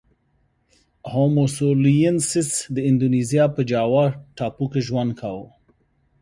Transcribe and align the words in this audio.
هومو 1.11 1.43
سولوینسیس 1.55 2.51
د 2.75 2.77
اندونزیا 2.89 3.45
په 3.55 3.61
جاوا 3.71 4.05
ټاپو 4.37 4.65
کې 4.71 4.81
ژوند 4.87 5.11
کاوه. 5.19 5.47